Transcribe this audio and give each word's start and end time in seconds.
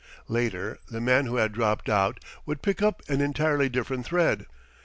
Later, 0.27 0.79
the 0.89 0.99
man 0.99 1.27
who 1.27 1.35
had 1.35 1.51
dropped 1.51 1.87
out 1.87 2.19
would 2.47 2.63
pick 2.63 2.81
up 2.81 3.03
an 3.07 3.21
entirely 3.21 3.69
different 3.69 4.03
thread. 4.03 4.47